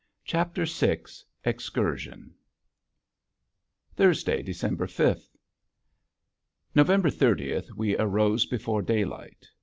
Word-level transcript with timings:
CHAPTER 0.25 0.65
VI 0.65 1.01
EXCURSION 1.43 2.33
Thursday, 3.93 4.41
December 4.41 4.87
fifth. 4.87 5.37
November 6.73 7.11
thirtieth 7.11 7.69
we 7.77 7.95
arose 7.95 8.47
before 8.47 8.81
daylight. 8.81 9.45